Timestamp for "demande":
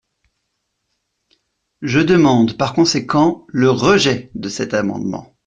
1.99-2.57